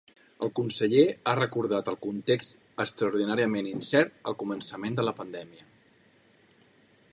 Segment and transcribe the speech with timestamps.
[0.45, 5.69] El conseller ha recordat el context “extraordinàriament incert” al començament de la pandèmia.